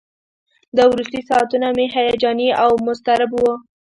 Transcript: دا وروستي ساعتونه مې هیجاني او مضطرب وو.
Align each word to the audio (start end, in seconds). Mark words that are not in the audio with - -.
دا 0.77 0.83
وروستي 0.91 1.21
ساعتونه 1.29 1.67
مې 1.77 1.85
هیجاني 1.95 2.49
او 2.63 2.71
مضطرب 2.87 3.29
وو. 3.33 3.53